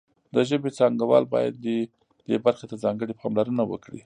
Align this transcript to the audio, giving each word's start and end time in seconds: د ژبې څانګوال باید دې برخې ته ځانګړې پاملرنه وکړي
د 0.33 0.35
ژبې 0.49 0.69
څانګوال 0.77 1.23
باید 1.33 1.53
دې 2.27 2.37
برخې 2.45 2.65
ته 2.69 2.75
ځانګړې 2.83 3.13
پاملرنه 3.21 3.63
وکړي 3.67 3.99